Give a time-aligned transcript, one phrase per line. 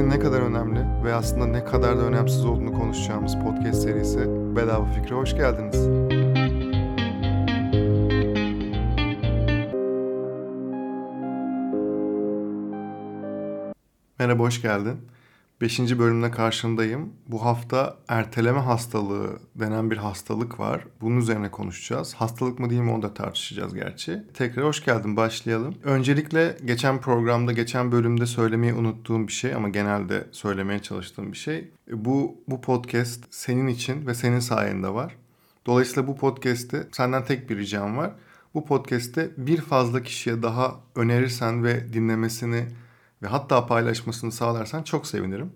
[0.00, 4.18] fikrin ne kadar önemli ve aslında ne kadar da önemsiz olduğunu konuşacağımız podcast serisi
[4.56, 5.88] Bedava Fikre hoş geldiniz.
[14.18, 14.96] Merhaba, hoş geldin.
[15.60, 17.12] Beşinci bölümde karşındayım.
[17.28, 20.84] Bu hafta erteleme hastalığı denen bir hastalık var.
[21.00, 22.14] Bunun üzerine konuşacağız.
[22.14, 24.22] Hastalık mı değil mi onu da tartışacağız gerçi.
[24.34, 25.74] Tekrar hoş geldin başlayalım.
[25.84, 31.70] Öncelikle geçen programda, geçen bölümde söylemeyi unuttuğum bir şey ama genelde söylemeye çalıştığım bir şey.
[31.92, 35.16] Bu, bu podcast senin için ve senin sayende var.
[35.66, 38.12] Dolayısıyla bu podcast'te senden tek bir ricam var.
[38.54, 42.64] Bu podcast'te bir fazla kişiye daha önerirsen ve dinlemesini
[43.22, 45.52] ve hatta paylaşmasını sağlarsan çok sevinirim.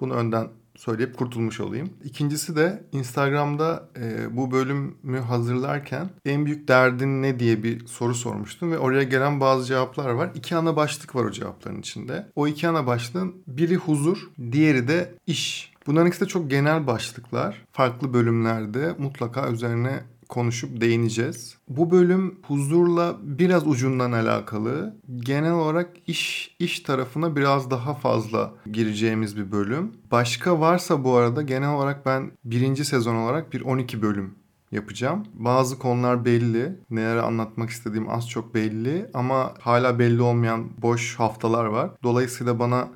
[0.00, 1.90] Bunu önden söyleyip kurtulmuş olayım.
[2.04, 8.72] İkincisi de Instagram'da e, bu bölümü hazırlarken en büyük derdin ne diye bir soru sormuştum
[8.72, 10.30] ve oraya gelen bazı cevaplar var.
[10.34, 12.26] İki ana başlık var o cevapların içinde.
[12.36, 15.72] O iki ana başlığın biri huzur, diğeri de iş.
[15.86, 17.64] Bunların ikisi de çok genel başlıklar.
[17.72, 21.58] Farklı bölümlerde mutlaka üzerine konuşup değineceğiz.
[21.68, 24.96] Bu bölüm huzurla biraz ucundan alakalı.
[25.16, 29.92] Genel olarak iş iş tarafına biraz daha fazla gireceğimiz bir bölüm.
[30.10, 34.34] Başka varsa bu arada genel olarak ben birinci sezon olarak bir 12 bölüm
[34.72, 35.26] yapacağım.
[35.34, 36.78] Bazı konular belli.
[36.90, 41.90] Neler anlatmak istediğim az çok belli ama hala belli olmayan boş haftalar var.
[42.02, 42.88] Dolayısıyla bana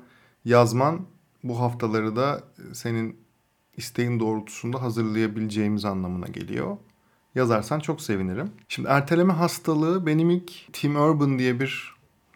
[0.45, 1.05] yazman
[1.43, 3.23] bu haftaları da senin
[3.77, 6.77] isteğin doğrultusunda hazırlayabileceğimiz anlamına geliyor
[7.35, 8.51] yazarsan çok sevinirim.
[8.67, 11.93] Şimdi erteleme hastalığı benim ilk Tim Urban diye bir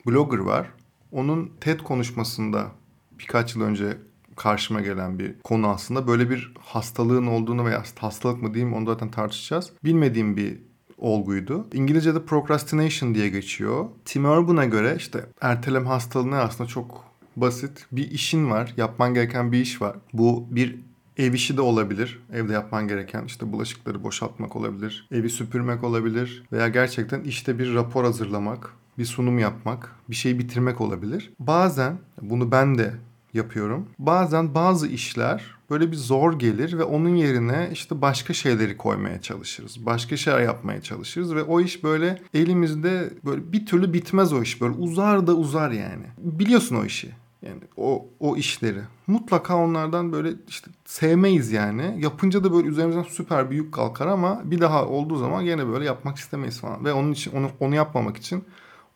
[0.08, 0.68] blogger var.
[1.12, 2.72] Onun TED konuşmasında
[3.20, 3.98] birkaç yıl önce
[4.36, 6.08] karşıma gelen bir konu aslında.
[6.08, 9.72] Böyle bir hastalığın olduğunu veya hastalık mı diyeyim onu zaten tartışacağız.
[9.84, 10.58] Bilmediğim bir
[10.98, 11.68] olguydu.
[11.74, 13.86] İngilizce'de procrastination diye geçiyor.
[14.06, 17.04] Tim Urban'a göre işte erteleme hastalığı aslında çok
[17.36, 17.86] basit.
[17.92, 19.96] Bir işin var, yapman gereken bir iş var.
[20.14, 20.80] Bu bir
[21.18, 22.20] Ev işi de olabilir.
[22.34, 25.08] Evde yapman gereken işte bulaşıkları boşaltmak olabilir.
[25.12, 26.44] Evi süpürmek olabilir.
[26.52, 31.34] Veya gerçekten işte bir rapor hazırlamak, bir sunum yapmak, bir şey bitirmek olabilir.
[31.40, 32.94] Bazen bunu ben de
[33.34, 33.86] yapıyorum.
[34.00, 39.86] Bazen bazı işler böyle bir zor gelir ve onun yerine işte başka şeyleri koymaya çalışırız.
[39.86, 44.62] Başka şeyler yapmaya çalışırız ve o iş böyle elimizde böyle bir türlü bitmez o iş.
[44.62, 46.06] Böyle uzar da uzar yani.
[46.18, 47.12] Biliyorsun o işi.
[47.48, 48.82] Yani o o işleri.
[49.08, 51.96] Mutlaka onlardan böyle işte sevmeyiz yani.
[52.00, 55.86] Yapınca da böyle üzerimizden süper bir yük kalkar ama bir daha olduğu zaman yine böyle
[55.86, 56.86] yapmak istemeyiz falan.
[56.86, 58.44] Ve onun için onu onu yapmamak için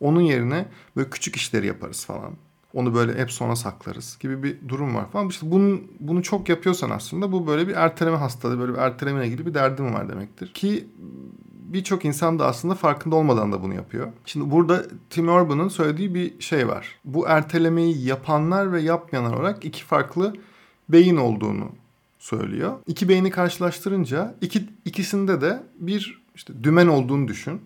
[0.00, 2.32] onun yerine böyle küçük işleri yaparız falan.
[2.74, 5.28] Onu böyle hep sona saklarız gibi bir durum var falan.
[5.28, 9.46] İşte bunu, bunu çok yapıyorsan aslında bu böyle bir erteleme hastalığı, böyle bir ertelemeye ilgili
[9.46, 10.52] bir derdin var demektir.
[10.54, 10.88] Ki
[11.72, 14.08] birçok insan da aslında farkında olmadan da bunu yapıyor.
[14.26, 16.98] Şimdi burada Tim Urban'ın söylediği bir şey var.
[17.04, 20.34] Bu ertelemeyi yapanlar ve yapmayanlar olarak iki farklı
[20.88, 21.68] beyin olduğunu
[22.18, 22.72] söylüyor.
[22.86, 27.60] İki beyni karşılaştırınca iki, ikisinde de bir işte dümen olduğunu düşün.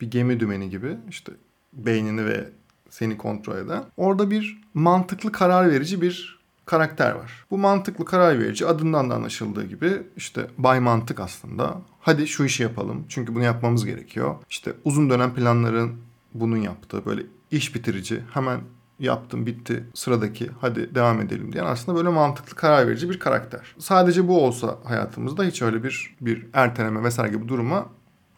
[0.00, 1.32] Bir gemi dümeni gibi işte
[1.72, 2.48] beynini ve
[2.90, 3.84] seni kontrol eden.
[3.96, 7.44] Orada bir mantıklı karar verici bir karakter var.
[7.50, 11.80] Bu mantıklı karar verici adından da anlaşıldığı gibi işte bay mantık aslında.
[12.00, 14.34] Hadi şu işi yapalım çünkü bunu yapmamız gerekiyor.
[14.50, 15.96] İşte uzun dönem planların
[16.34, 18.60] bunun yaptığı böyle iş bitirici hemen
[18.98, 23.74] yaptım bitti sıradaki hadi devam edelim diyen aslında böyle mantıklı karar verici bir karakter.
[23.78, 27.86] Sadece bu olsa hayatımızda hiç öyle bir bir erteleme vesaire gibi duruma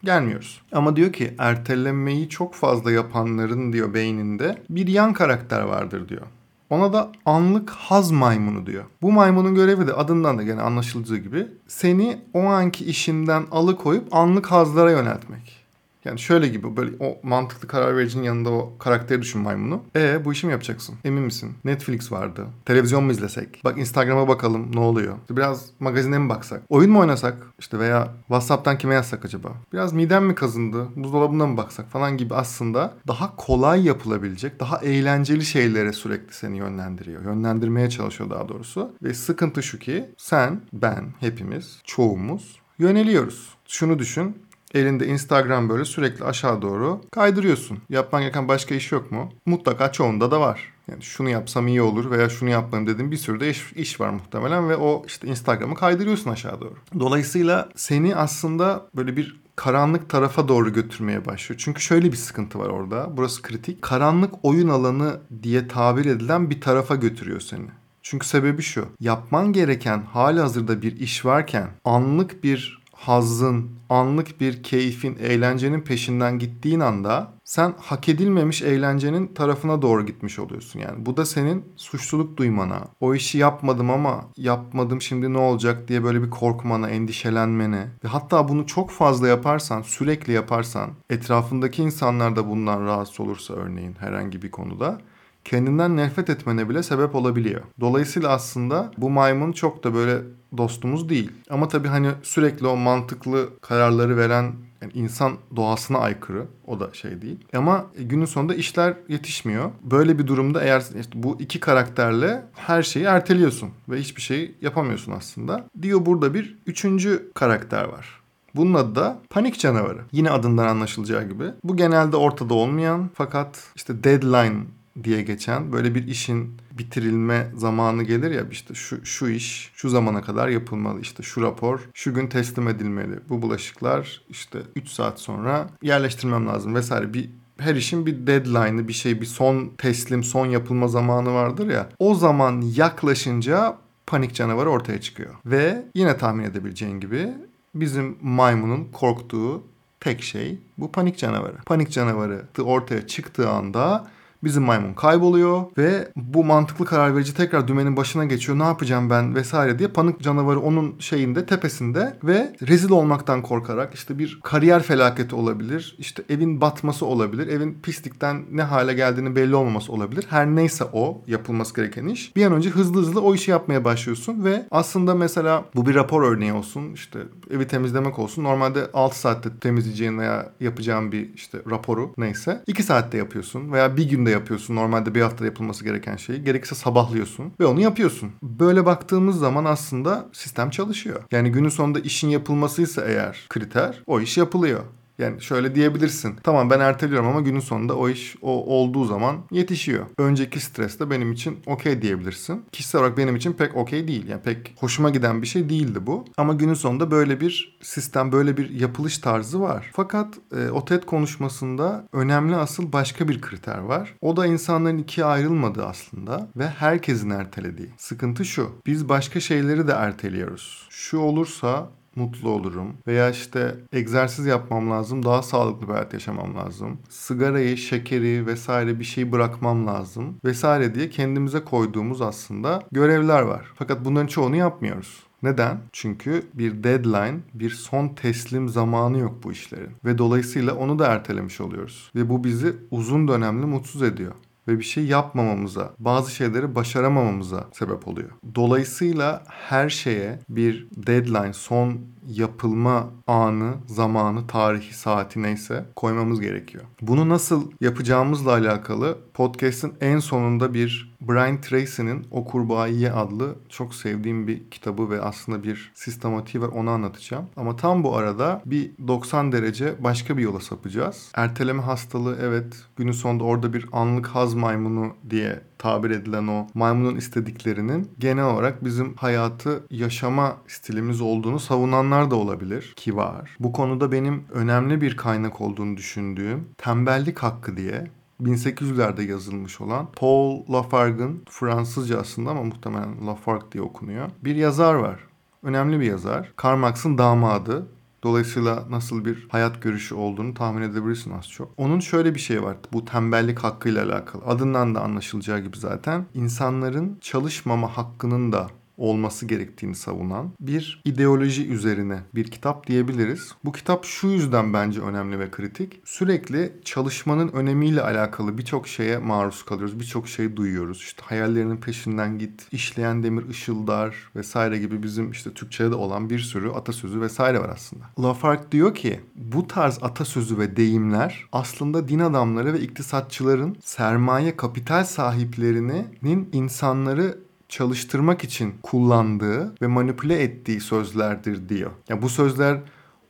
[0.05, 0.63] gelmiyoruz.
[0.73, 6.27] Ama diyor ki ertelemeyi çok fazla yapanların diyor beyninde bir yan karakter vardır diyor.
[6.75, 8.85] Ona da anlık haz maymunu diyor.
[9.03, 14.47] Bu maymunun görevi de adından da gene anlaşılacağı gibi seni o anki işinden alıkoyup anlık
[14.47, 15.64] hazlara yöneltmek.
[16.05, 19.83] Yani şöyle gibi böyle o mantıklı karar vericinin yanında o karakteri düşün maymunu.
[19.97, 20.95] E bu işi mi yapacaksın?
[21.05, 21.53] Emin misin?
[21.65, 22.47] Netflix vardı.
[22.65, 23.61] Televizyon mu izlesek?
[23.65, 25.15] Bak Instagram'a bakalım ne oluyor?
[25.31, 26.63] Biraz magazine mi baksak?
[26.69, 27.37] Oyun mu oynasak?
[27.59, 29.53] İşte veya WhatsApp'tan kime yazsak acaba?
[29.73, 30.89] Biraz midem mi kazındı?
[30.97, 37.25] Buzdolabına mı baksak falan gibi aslında daha kolay yapılabilecek, daha eğlenceli şeylere sürekli seni yönlendiriyor.
[37.25, 38.93] Yönlendirmeye çalışıyor daha doğrusu.
[39.03, 43.55] Ve sıkıntı şu ki sen, ben, hepimiz, çoğumuz yöneliyoruz.
[43.69, 44.37] Şunu düşün
[44.75, 47.79] elinde Instagram böyle sürekli aşağı doğru kaydırıyorsun.
[47.89, 49.33] Yapman gereken başka iş yok mu?
[49.47, 50.75] Mutlaka çoğunda da var.
[50.91, 54.11] Yani şunu yapsam iyi olur veya şunu yapmalıyım dediğim bir sürü de iş, iş var
[54.11, 56.75] muhtemelen ve o işte Instagram'ı kaydırıyorsun aşağı doğru.
[56.99, 61.61] Dolayısıyla seni aslında böyle bir karanlık tarafa doğru götürmeye başlıyor.
[61.65, 63.17] Çünkü şöyle bir sıkıntı var orada.
[63.17, 63.83] Burası kritik.
[63.83, 67.67] Karanlık oyun alanı diye tabir edilen bir tarafa götürüyor seni.
[68.03, 68.87] Çünkü sebebi şu.
[69.01, 76.39] Yapman gereken hali hazırda bir iş varken anlık bir hazzın, anlık bir keyfin, eğlencenin peşinden
[76.39, 81.07] gittiğin anda sen hak edilmemiş eğlencenin tarafına doğru gitmiş oluyorsun yani.
[81.07, 86.23] Bu da senin suçluluk duymana, o işi yapmadım ama yapmadım şimdi ne olacak diye böyle
[86.23, 92.87] bir korkmana, endişelenmene ve hatta bunu çok fazla yaparsan, sürekli yaparsan, etrafındaki insanlar da bundan
[92.87, 94.99] rahatsız olursa örneğin herhangi bir konuda
[95.45, 97.63] kendinden nefret etmene bile sebep olabiliyor.
[97.81, 100.23] Dolayısıyla aslında bu maymun çok da böyle
[100.57, 101.33] dostumuz değil.
[101.51, 104.53] Ama tabii hani sürekli o mantıklı kararları veren
[104.83, 106.47] yani insan doğasına aykırı.
[106.67, 107.39] O da şey değil.
[107.57, 109.71] Ama günün sonunda işler yetişmiyor.
[109.83, 115.13] Böyle bir durumda eğer işte bu iki karakterle her şeyi erteliyorsun ve hiçbir şey yapamıyorsun
[115.13, 115.65] aslında.
[115.83, 118.21] Diyor burada bir üçüncü karakter var.
[118.55, 120.01] Bunun adı da panik canavarı.
[120.13, 121.45] Yine adından anlaşılacağı gibi.
[121.65, 124.57] Bu genelde ortada olmayan fakat işte deadline
[125.05, 130.23] diye geçen böyle bir işin bitirilme zamanı gelir ya işte şu şu iş şu zamana
[130.23, 135.69] kadar yapılmalı işte şu rapor şu gün teslim edilmeli bu bulaşıklar işte 3 saat sonra
[135.83, 140.89] yerleştirmem lazım vesaire bir her işin bir deadline'ı bir şey bir son teslim son yapılma
[140.89, 143.77] zamanı vardır ya o zaman yaklaşınca
[144.07, 147.29] panik canavarı ortaya çıkıyor ve yine tahmin edebileceğin gibi
[147.75, 149.63] bizim maymunun korktuğu
[150.01, 151.57] tek şey bu panik canavarı.
[151.67, 154.07] Panik canavarı ortaya çıktığı anda
[154.45, 158.59] Bizim maymun kayboluyor ve bu mantıklı karar verici tekrar dümenin başına geçiyor.
[158.59, 164.19] Ne yapacağım ben vesaire diye panik canavarı onun şeyinde tepesinde ve rezil olmaktan korkarak işte
[164.19, 165.97] bir kariyer felaketi olabilir.
[165.99, 167.49] işte evin batması olabilir.
[167.49, 170.27] Evin pislikten ne hale geldiğini belli olmaması olabilir.
[170.31, 172.37] Her neyse o yapılması gereken iş.
[172.37, 176.23] Bir an önce hızlı hızlı o işi yapmaya başlıyorsun ve aslında mesela bu bir rapor
[176.23, 176.93] örneği olsun.
[176.93, 177.19] işte
[177.51, 178.45] evi temizlemek olsun.
[178.45, 184.09] Normalde 6 saatte temizleyeceğin veya yapacağın bir işte raporu neyse 2 saatte yapıyorsun veya bir
[184.11, 184.77] günde yapıyorsun.
[184.77, 186.45] Normalde bir haftada yapılması gereken şeyi.
[186.45, 188.33] Gerekirse sabahlıyorsun ve onu yapıyorsun.
[188.43, 191.23] Böyle baktığımız zaman aslında sistem çalışıyor.
[191.33, 194.81] Yani günün sonunda işin yapılmasıysa eğer kriter o iş yapılıyor.
[195.19, 196.37] Yani şöyle diyebilirsin.
[196.43, 200.07] Tamam ben erteliyorum ama günün sonunda o iş o olduğu zaman yetişiyor.
[200.19, 202.65] Önceki stres de benim için okey diyebilirsin.
[202.73, 204.29] Kişisel olarak benim için pek okey değil.
[204.29, 206.25] Yani pek hoşuma giden bir şey değildi bu.
[206.37, 209.91] Ama günün sonunda böyle bir sistem, böyle bir yapılış tarzı var.
[209.93, 214.15] Fakat e, o TED konuşmasında önemli asıl başka bir kriter var.
[214.21, 217.89] O da insanların ikiye ayrılmadığı aslında ve herkesin ertelediği.
[217.97, 218.71] Sıkıntı şu.
[218.87, 220.87] Biz başka şeyleri de erteliyoruz.
[220.91, 222.93] Şu olursa mutlu olurum.
[223.07, 226.99] Veya işte egzersiz yapmam lazım, daha sağlıklı bir hayat yaşamam lazım.
[227.09, 233.67] Sigarayı, şekeri vesaire bir şey bırakmam lazım vesaire diye kendimize koyduğumuz aslında görevler var.
[233.75, 235.23] Fakat bunların çoğunu yapmıyoruz.
[235.43, 235.79] Neden?
[235.93, 239.91] Çünkü bir deadline, bir son teslim zamanı yok bu işlerin.
[240.05, 242.11] Ve dolayısıyla onu da ertelemiş oluyoruz.
[242.15, 244.33] Ve bu bizi uzun dönemli mutsuz ediyor
[244.69, 248.31] ve bir şey yapmamamıza, bazı şeyleri başaramamamıza sebep oluyor.
[248.55, 256.85] Dolayısıyla her şeye bir deadline, son yapılma anı, zamanı, tarihi, saati neyse koymamız gerekiyor.
[257.01, 264.47] Bunu nasıl yapacağımızla alakalı podcast'in en sonunda bir Brian Tracy'nin O Kurbağayı adlı çok sevdiğim
[264.47, 267.47] bir kitabı ve aslında bir sistematiği var onu anlatacağım.
[267.57, 271.33] Ama tam bu arada bir 90 derece başka bir yola sapacağız.
[271.35, 277.17] Erteleme hastalığı evet günün sonunda orada bir anlık haz maymunu diye tabir edilen o maymunun
[277.17, 283.57] istediklerinin genel olarak bizim hayatı yaşama stilimiz olduğunu savunanlar da olabilir ki var.
[283.61, 288.11] Bu konuda benim önemli bir kaynak olduğunu düşündüğüm tembellik hakkı diye
[288.43, 294.31] 1800'lerde yazılmış olan Paul Lafargue'ın Fransızca aslında ama muhtemelen Lafargue diye okunuyor.
[294.45, 295.21] Bir yazar var.
[295.63, 296.53] Önemli bir yazar.
[296.57, 297.87] Karl Marx'ın damadı.
[298.23, 301.73] Dolayısıyla nasıl bir hayat görüşü olduğunu tahmin edebilirsin az çok.
[301.77, 304.45] Onun şöyle bir şey var bu tembellik hakkıyla alakalı.
[304.45, 308.67] Adından da anlaşılacağı gibi zaten insanların çalışmama hakkının da
[308.97, 313.53] olması gerektiğini savunan bir ideoloji üzerine bir kitap diyebiliriz.
[313.65, 316.01] Bu kitap şu yüzden bence önemli ve kritik.
[316.05, 320.01] Sürekli çalışmanın önemiyle alakalı birçok şeye maruz kalıyoruz.
[320.01, 320.99] Birçok şey duyuyoruz.
[320.99, 326.71] İşte hayallerinin peşinden git, işleyen demir ışıldar vesaire gibi bizim işte Türkçe'de olan bir sürü
[326.71, 328.05] atasözü vesaire var aslında.
[328.19, 335.05] Lafargue diyor ki bu tarz atasözü ve deyimler aslında din adamları ve iktisatçıların sermaye kapital
[335.05, 337.44] sahiplerinin insanları
[337.75, 341.91] çalıştırmak için kullandığı ve manipüle ettiği sözlerdir diyor.
[342.09, 342.81] Ya bu sözler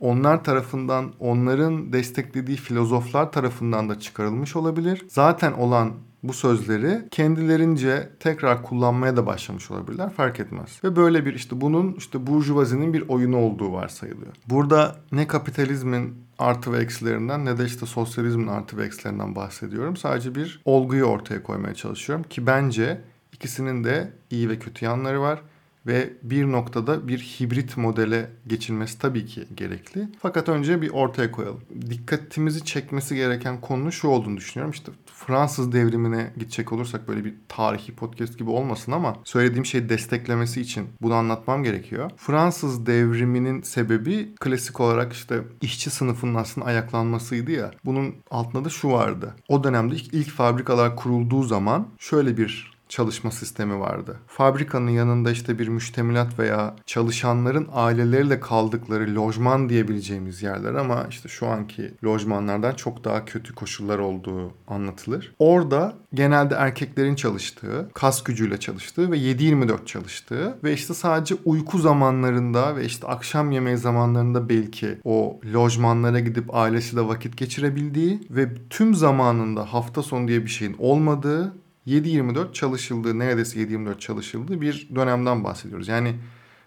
[0.00, 5.06] onlar tarafından, onların desteklediği filozoflar tarafından da çıkarılmış olabilir.
[5.08, 10.80] Zaten olan bu sözleri kendilerince tekrar kullanmaya da başlamış olabilirler fark etmez.
[10.84, 14.32] Ve böyle bir işte bunun işte burjuvazinin bir oyunu olduğu varsayılıyor.
[14.48, 19.96] Burada ne kapitalizmin artı ve eksilerinden ne de işte sosyalizmin artı ve eksilerinden bahsediyorum.
[19.96, 23.00] Sadece bir olguyu ortaya koymaya çalışıyorum ki bence
[23.44, 25.42] İkisinin de iyi ve kötü yanları var.
[25.86, 30.08] ve bir noktada bir hibrit modele geçilmesi tabii ki gerekli.
[30.18, 31.60] Fakat önce bir ortaya koyalım.
[31.90, 34.72] Dikkatimizi çekmesi gereken konu şu olduğunu düşünüyorum.
[34.72, 40.60] İşte Fransız devrimine gidecek olursak böyle bir tarihi podcast gibi olmasın ama söylediğim şeyi desteklemesi
[40.60, 42.10] için bunu anlatmam gerekiyor.
[42.16, 47.70] Fransız devriminin sebebi klasik olarak işte işçi sınıfının aslında ayaklanmasıydı ya.
[47.84, 49.34] Bunun altında da şu vardı.
[49.48, 54.16] O dönemde ilk, ilk fabrikalar kurulduğu zaman şöyle bir çalışma sistemi vardı.
[54.26, 61.46] Fabrikanın yanında işte bir müştemilat veya çalışanların aileleriyle kaldıkları lojman diyebileceğimiz yerler ama işte şu
[61.46, 65.34] anki lojmanlardan çok daha kötü koşullar olduğu anlatılır.
[65.38, 72.76] Orada genelde erkeklerin çalıştığı, kas gücüyle çalıştığı ve 7-24 çalıştığı ve işte sadece uyku zamanlarında
[72.76, 79.72] ve işte akşam yemeği zamanlarında belki o lojmanlara gidip ailesiyle vakit geçirebildiği ve tüm zamanında
[79.72, 85.88] hafta sonu diye bir şeyin olmadığı 7-24 çalışıldığı, neredeyse 7-24 çalışıldığı bir dönemden bahsediyoruz.
[85.88, 86.14] Yani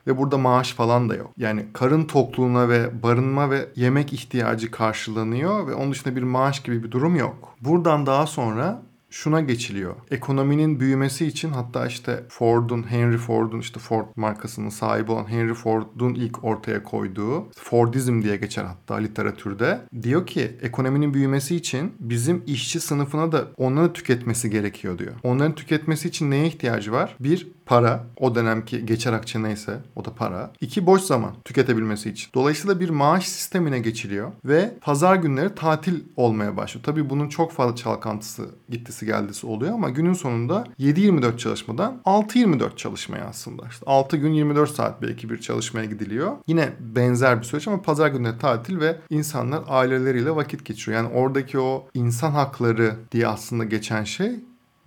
[0.07, 1.31] ve burada maaş falan da yok.
[1.38, 6.83] Yani karın tokluğuna ve barınma ve yemek ihtiyacı karşılanıyor ve onun dışında bir maaş gibi
[6.83, 7.55] bir durum yok.
[7.62, 9.95] Buradan daha sonra şuna geçiliyor.
[10.11, 16.13] Ekonominin büyümesi için hatta işte Ford'un, Henry Ford'un işte Ford markasının sahibi olan Henry Ford'un
[16.13, 19.81] ilk ortaya koyduğu Fordizm diye geçer hatta literatürde.
[20.03, 25.13] Diyor ki ekonominin büyümesi için bizim işçi sınıfına da onları tüketmesi gerekiyor diyor.
[25.23, 27.15] Onların tüketmesi için neye ihtiyacı var?
[27.19, 28.03] Bir, para.
[28.19, 30.51] O dönemki geçer akçe neyse o da para.
[30.62, 32.29] İki, boş zaman tüketebilmesi için.
[32.33, 36.83] Dolayısıyla bir maaş sistemine geçiliyor ve pazar günleri tatil olmaya başlıyor.
[36.83, 43.25] Tabii bunun çok fazla çalkantısı gittisi geldisi oluyor ama günün sonunda 7-24 çalışmadan 6-24 çalışmaya
[43.25, 43.63] aslında.
[43.69, 46.31] İşte 6 gün 24 saat belki bir çalışmaya gidiliyor.
[46.47, 51.03] Yine benzer bir süreç ama pazar günleri tatil ve insanlar aileleriyle vakit geçiriyor.
[51.03, 54.31] Yani oradaki o insan hakları diye aslında geçen şey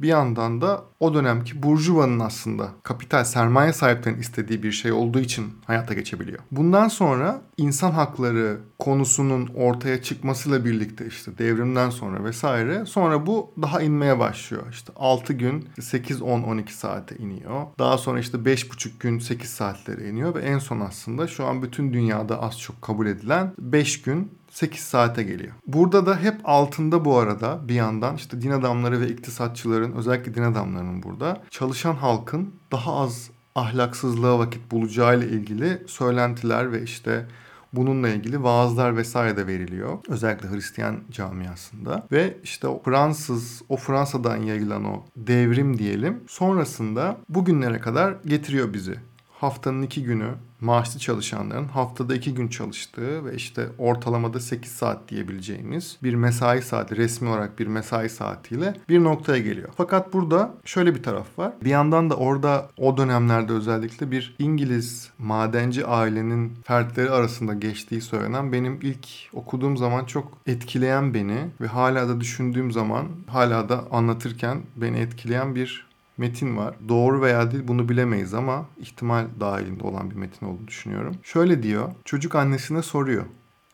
[0.02, 5.52] bir yandan da o dönemki burjuvanın aslında kapital sermaye sahiplerinin istediği bir şey olduğu için
[5.66, 6.38] hayata geçebiliyor.
[6.50, 13.82] Bundan sonra insan hakları konusunun ortaya çıkmasıyla birlikte işte devrimden sonra vesaire sonra bu daha
[13.82, 14.62] inmeye başlıyor.
[14.70, 17.66] İşte 6 gün 8 10 12 saate iniyor.
[17.78, 21.92] Daha sonra işte 5,5 gün 8 saatlere iniyor ve en son aslında şu an bütün
[21.92, 25.52] dünyada az çok kabul edilen 5 gün 8 saate geliyor.
[25.66, 30.42] Burada da hep altında bu arada bir yandan işte din adamları ve iktisatçıların özellikle din
[30.42, 37.26] adamlarının burada çalışan halkın daha az ahlaksızlığa vakit bulacağıyla ilgili söylentiler ve işte
[37.72, 39.98] bununla ilgili vaazlar vesaire de veriliyor.
[40.08, 42.06] Özellikle Hristiyan camiasında.
[42.12, 48.94] Ve işte o Fransız, o Fransa'dan yayılan o devrim diyelim sonrasında bugünlere kadar getiriyor bizi
[49.40, 55.98] haftanın iki günü maaşlı çalışanların haftada iki gün çalıştığı ve işte ortalamada 8 saat diyebileceğimiz
[56.02, 59.68] bir mesai saati resmi olarak bir mesai saatiyle bir noktaya geliyor.
[59.76, 61.52] Fakat burada şöyle bir taraf var.
[61.64, 68.52] Bir yandan da orada o dönemlerde özellikle bir İngiliz madenci ailenin fertleri arasında geçtiği söylenen
[68.52, 74.62] benim ilk okuduğum zaman çok etkileyen beni ve hala da düşündüğüm zaman hala da anlatırken
[74.76, 75.89] beni etkileyen bir
[76.20, 76.74] metin var.
[76.88, 81.16] Doğru veya değil bunu bilemeyiz ama ihtimal dahilinde olan bir metin olduğunu düşünüyorum.
[81.22, 81.92] Şöyle diyor.
[82.04, 83.24] Çocuk annesine soruyor.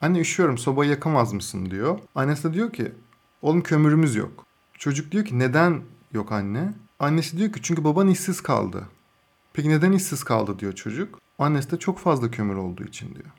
[0.00, 1.98] Anne üşüyorum sobayı yakamaz mısın diyor.
[2.14, 2.92] Annesi de diyor ki
[3.42, 4.46] oğlum kömürümüz yok.
[4.78, 5.80] Çocuk diyor ki neden
[6.12, 6.72] yok anne?
[6.98, 8.88] Annesi diyor ki çünkü baban işsiz kaldı.
[9.52, 11.20] Peki neden işsiz kaldı diyor çocuk.
[11.38, 13.30] Annesi de çok fazla kömür olduğu için diyor.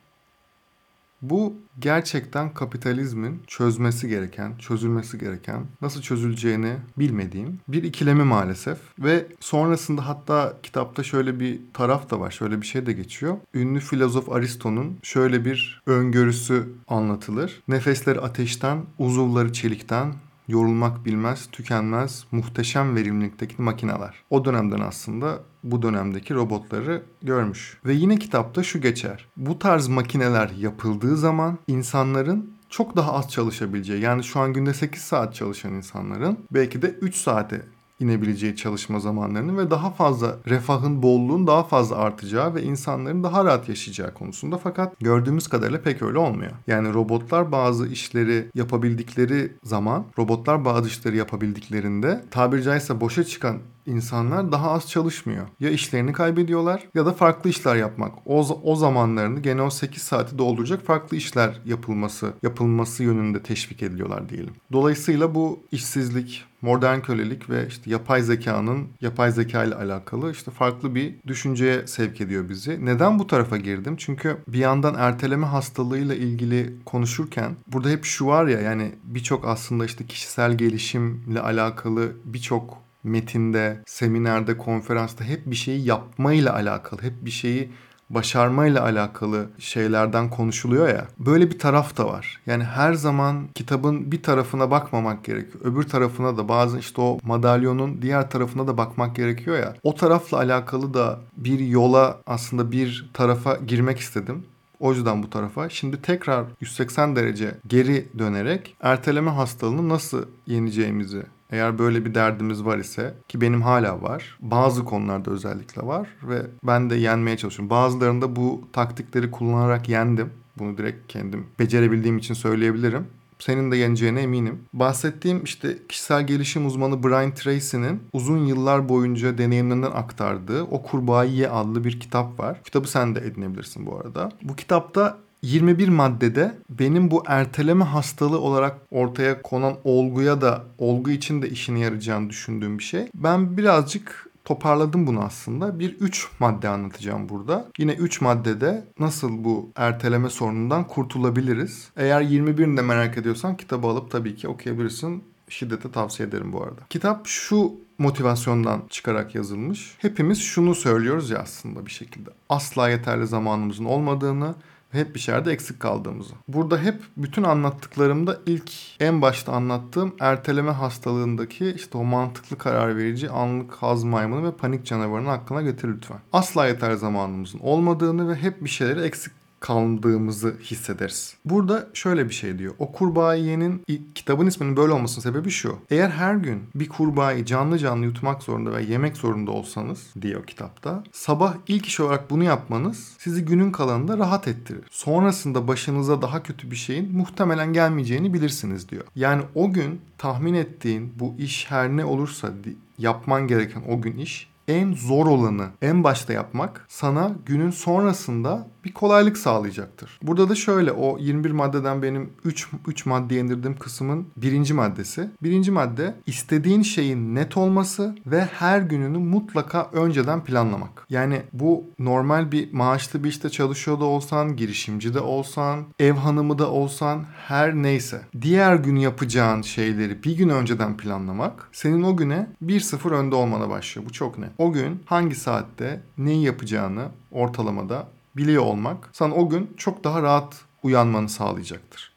[1.21, 8.77] Bu gerçekten kapitalizmin çözmesi gereken, çözülmesi gereken, nasıl çözüleceğini bilmediğim bir ikilemi maalesef.
[8.99, 13.37] Ve sonrasında hatta kitapta şöyle bir taraf da var, şöyle bir şey de geçiyor.
[13.53, 17.61] Ünlü filozof Aristo'nun şöyle bir öngörüsü anlatılır.
[17.67, 20.13] Nefesleri ateşten, uzuvları çelikten,
[20.47, 24.23] yorulmak bilmez, tükenmez, muhteşem verimlilikteki makineler.
[24.29, 27.77] O dönemden aslında bu dönemdeki robotları görmüş.
[27.85, 29.25] Ve yine kitapta şu geçer.
[29.37, 35.01] Bu tarz makineler yapıldığı zaman insanların çok daha az çalışabileceği yani şu an günde 8
[35.01, 37.61] saat çalışan insanların belki de 3 saate
[37.99, 43.69] inebileceği çalışma zamanlarını ve daha fazla refahın bolluğun daha fazla artacağı ve insanların daha rahat
[43.69, 46.51] yaşayacağı konusunda fakat gördüğümüz kadarıyla pek öyle olmuyor.
[46.67, 54.51] Yani robotlar bazı işleri yapabildikleri zaman robotlar bazı işleri yapabildiklerinde tabiri caizse boşa çıkan insanlar
[54.51, 55.47] daha az çalışmıyor.
[55.59, 58.13] Ya işlerini kaybediyorlar ya da farklı işler yapmak.
[58.25, 64.29] O, o zamanlarını gene o 8 saati dolduracak farklı işler yapılması, yapılması yönünde teşvik ediliyorlar
[64.29, 64.53] diyelim.
[64.71, 70.95] Dolayısıyla bu işsizlik, modern kölelik ve işte yapay zekanın yapay zeka ile alakalı işte farklı
[70.95, 72.85] bir düşünceye sevk ediyor bizi.
[72.85, 73.95] Neden bu tarafa girdim?
[73.97, 79.85] Çünkü bir yandan erteleme hastalığıyla ilgili konuşurken burada hep şu var ya yani birçok aslında
[79.85, 87.31] işte kişisel gelişimle alakalı birçok metinde, seminerde, konferansta hep bir şeyi yapmayla alakalı, hep bir
[87.31, 87.71] şeyi
[88.09, 91.07] başarmayla alakalı şeylerden konuşuluyor ya.
[91.19, 92.41] Böyle bir taraf da var.
[92.45, 95.59] Yani her zaman kitabın bir tarafına bakmamak gerekiyor.
[95.63, 99.75] Öbür tarafına da bazı işte o madalyonun diğer tarafına da bakmak gerekiyor ya.
[99.83, 104.45] O tarafla alakalı da bir yola aslında bir tarafa girmek istedim.
[104.79, 105.69] O yüzden bu tarafa.
[105.69, 112.77] Şimdi tekrar 180 derece geri dönerek erteleme hastalığını nasıl yeneceğimizi eğer böyle bir derdimiz var
[112.77, 114.37] ise ki benim hala var.
[114.41, 117.69] Bazı konularda özellikle var ve ben de yenmeye çalışıyorum.
[117.69, 120.29] Bazılarında bu taktikleri kullanarak yendim.
[120.59, 123.07] Bunu direkt kendim becerebildiğim için söyleyebilirim.
[123.39, 124.59] Senin de yeneceğine eminim.
[124.73, 131.49] Bahsettiğim işte kişisel gelişim uzmanı Brian Tracy'nin uzun yıllar boyunca deneyimlerinden aktardığı O Kurbağayı Ye
[131.49, 132.61] adlı bir kitap var.
[132.63, 134.31] Kitabı sen de edinebilirsin bu arada.
[134.43, 141.41] Bu kitapta 21 maddede benim bu erteleme hastalığı olarak ortaya konan olguya da olgu için
[141.41, 143.09] de işine yarayacağını düşündüğüm bir şey.
[143.13, 145.79] Ben birazcık toparladım bunu aslında.
[145.79, 147.65] Bir 3 madde anlatacağım burada.
[147.77, 151.89] Yine 3 maddede nasıl bu erteleme sorunundan kurtulabiliriz.
[151.97, 155.23] Eğer 21'ini de merak ediyorsan kitabı alıp tabii ki okuyabilirsin.
[155.49, 156.81] Şiddete tavsiye ederim bu arada.
[156.89, 159.95] Kitap şu motivasyondan çıkarak yazılmış.
[159.97, 162.29] Hepimiz şunu söylüyoruz ya aslında bir şekilde.
[162.49, 164.55] Asla yeterli zamanımızın olmadığını
[164.91, 166.33] hep bir şeylerde eksik kaldığımızı.
[166.47, 173.29] Burada hep bütün anlattıklarımda ilk en başta anlattığım erteleme hastalığındaki işte o mantıklı karar verici
[173.29, 176.19] anlık haz maymunu ve panik canavarını aklına getir lütfen.
[176.33, 181.35] Asla yeter zamanımızın olmadığını ve hep bir şeyleri eksik kaldığımızı hissederiz.
[181.45, 182.73] Burada şöyle bir şey diyor.
[182.79, 183.83] O kurbağayı yenin
[184.15, 185.79] kitabın isminin böyle olmasının sebebi şu.
[185.89, 191.03] Eğer her gün bir kurbağayı canlı canlı yutmak zorunda ve yemek zorunda olsanız diyor kitapta.
[191.11, 194.83] Sabah ilk iş olarak bunu yapmanız sizi günün kalanında rahat ettirir.
[194.91, 199.03] Sonrasında başınıza daha kötü bir şeyin muhtemelen gelmeyeceğini bilirsiniz diyor.
[199.15, 202.51] Yani o gün tahmin ettiğin bu iş her ne olursa
[202.97, 208.93] yapman gereken o gün iş en zor olanı en başta yapmak sana günün sonrasında bir
[208.93, 210.19] kolaylık sağlayacaktır.
[210.21, 215.29] Burada da şöyle o 21 maddeden benim 3, 3 madde indirdiğim kısmın birinci maddesi.
[215.43, 221.05] Birinci madde istediğin şeyin net olması ve her gününü mutlaka önceden planlamak.
[221.09, 226.59] Yani bu normal bir maaşlı bir işte çalışıyor da olsan, girişimci de olsan, ev hanımı
[226.59, 228.21] da olsan her neyse.
[228.41, 234.07] Diğer gün yapacağın şeyleri bir gün önceden planlamak senin o güne 1-0 önde olmana başlıyor.
[234.09, 234.56] Bu çok net.
[234.57, 240.61] O gün hangi saatte neyi yapacağını ortalamada biliyor olmak sana o gün çok daha rahat
[240.83, 242.13] uyanmanı sağlayacaktır.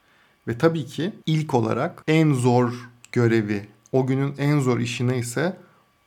[0.48, 5.56] Ve tabii ki ilk olarak en zor görevi, o günün en zor işi neyse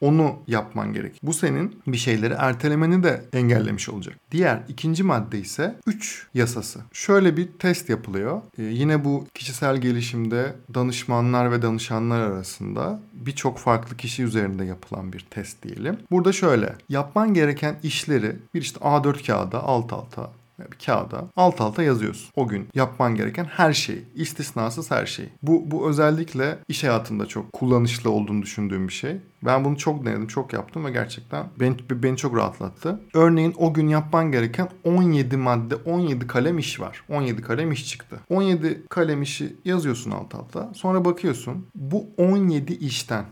[0.04, 1.20] onu yapman gerek.
[1.24, 4.16] Bu senin bir şeyleri ertelemeni de engellemiş olacak.
[4.32, 6.80] Diğer ikinci madde ise 3 yasası.
[6.94, 8.42] Şöyle bir test yapılıyor.
[8.58, 15.20] Ee, yine bu kişisel gelişimde danışmanlar ve danışanlar arasında birçok farklı kişi üzerinde yapılan bir
[15.20, 15.98] test diyelim.
[16.12, 21.84] Burada şöyle yapman gereken işleri bir işte A4 kağıda alt alta bir kağıda alt alta
[21.84, 22.30] yazıyorsun.
[22.36, 25.30] O gün yapman gereken her şey, istisnasız her şey.
[25.42, 29.18] Bu bu özellikle iş hayatında çok kullanışlı olduğunu düşündüğüm bir şey.
[29.46, 33.02] Ben bunu çok denedim, çok yaptım ve gerçekten beni, beni çok rahatlattı.
[33.14, 37.04] Örneğin o gün yapman gereken 17 madde, 17 kalem iş var.
[37.10, 38.20] 17 kalem iş çıktı.
[38.30, 40.72] 17 kalem işi yazıyorsun alt alta.
[40.76, 43.26] Sonra bakıyorsun bu 17 işten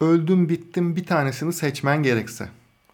[0.00, 2.48] öldüm bittim bir tanesini seçmen gerekse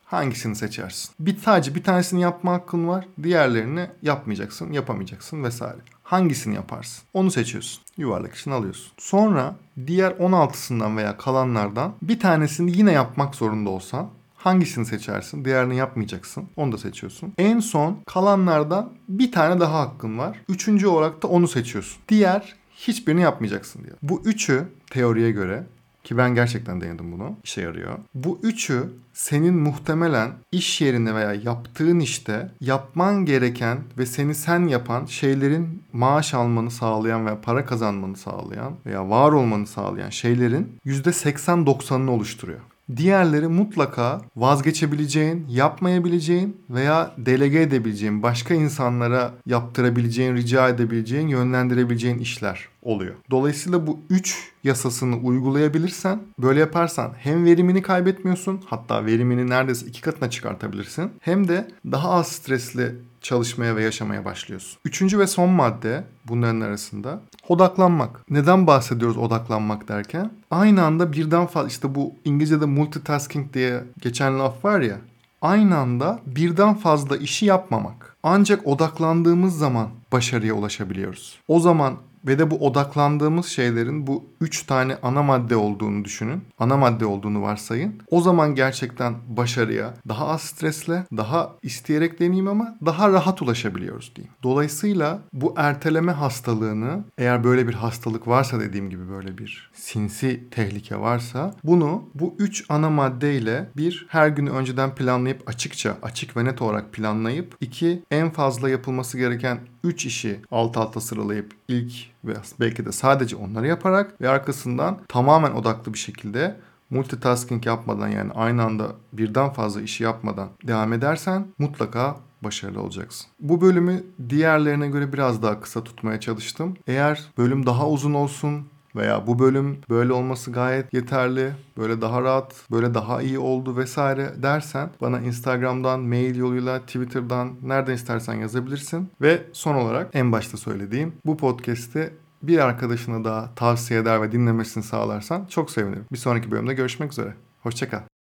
[0.07, 1.11] hangisini seçersin?
[1.21, 3.07] Bir sadece bir tanesini yapma hakkın var.
[3.23, 5.79] Diğerlerini yapmayacaksın, yapamayacaksın vesaire.
[6.03, 7.05] Hangisini yaparsın?
[7.14, 7.83] Onu seçiyorsun.
[7.97, 8.92] Yuvarlak için alıyorsun.
[8.99, 15.45] Sonra diğer 16'sından veya kalanlardan bir tanesini yine yapmak zorunda olsan hangisini seçersin?
[15.45, 16.45] Diğerini yapmayacaksın.
[16.57, 17.33] Onu da seçiyorsun.
[17.38, 20.40] En son kalanlardan bir tane daha hakkın var.
[20.49, 22.03] Üçüncü olarak da onu seçiyorsun.
[22.09, 23.97] Diğer hiçbirini yapmayacaksın diyor.
[24.03, 25.66] Bu üçü teoriye göre
[26.07, 27.37] ki ben gerçekten denedim bunu.
[27.45, 27.99] İşe yarıyor.
[28.14, 35.07] Bu üçü senin muhtemelen iş yerinde veya yaptığın işte yapman gereken ve seni sen yapan
[35.07, 42.61] şeylerin maaş almanı sağlayan veya para kazanmanı sağlayan veya var olmanı sağlayan şeylerin %80-90'ını oluşturuyor.
[42.96, 53.14] Diğerleri mutlaka vazgeçebileceğin, yapmayabileceğin veya delege edebileceğin, başka insanlara yaptırabileceğin, rica edebileceğin, yönlendirebileceğin işler oluyor.
[53.31, 60.31] Dolayısıyla bu 3 yasasını uygulayabilirsen, böyle yaparsan hem verimini kaybetmiyorsun, hatta verimini neredeyse iki katına
[60.31, 61.11] çıkartabilirsin.
[61.20, 62.94] Hem de daha az stresli
[63.27, 64.79] çalışmaya ve yaşamaya başlıyorsun.
[64.85, 68.31] Üçüncü ve son madde bunların arasında odaklanmak.
[68.31, 70.31] Neden bahsediyoruz odaklanmak derken?
[70.51, 74.97] Aynı anda birden fazla işte bu İngilizce'de multitasking diye geçen laf var ya
[75.43, 78.17] aynı anda birden fazla işi yapmamak.
[78.23, 81.39] Ancak odaklandığımız zaman başarıya ulaşabiliyoruz.
[81.49, 86.43] O zaman ve de bu odaklandığımız şeylerin bu üç tane ana madde olduğunu düşünün.
[86.59, 87.95] Ana madde olduğunu varsayın.
[88.11, 94.35] O zaman gerçekten başarıya daha az stresle, daha isteyerek deneyim ama daha rahat ulaşabiliyoruz diyeyim.
[94.43, 101.01] Dolayısıyla bu erteleme hastalığını eğer böyle bir hastalık varsa dediğim gibi böyle bir sinsi tehlike
[101.01, 106.62] varsa bunu bu üç ana maddeyle bir her günü önceden planlayıp açıkça açık ve net
[106.62, 111.93] olarak planlayıp iki en fazla yapılması gereken üç işi alt alta sıralayıp ilk
[112.27, 116.57] ve belki de sadece onları yaparak ve arkasından tamamen odaklı bir şekilde
[116.91, 123.27] multitasking yapmadan yani aynı anda birden fazla işi yapmadan devam edersen mutlaka başarılı olacaksın.
[123.41, 126.77] Bu bölümü diğerlerine göre biraz daha kısa tutmaya çalıştım.
[126.87, 132.55] Eğer bölüm daha uzun olsun veya bu bölüm böyle olması gayet yeterli, böyle daha rahat,
[132.71, 139.11] böyle daha iyi oldu vesaire dersen bana Instagram'dan, mail yoluyla, Twitter'dan nereden istersen yazabilirsin.
[139.21, 144.85] Ve son olarak en başta söylediğim bu podcast'i bir arkadaşına daha tavsiye eder ve dinlemesini
[144.85, 146.05] sağlarsan çok sevinirim.
[146.13, 147.35] Bir sonraki bölümde görüşmek üzere.
[147.63, 148.16] Hoşçakal.